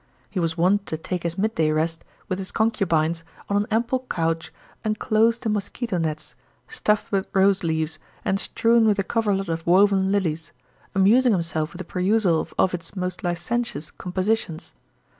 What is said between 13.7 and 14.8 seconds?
com posit ions.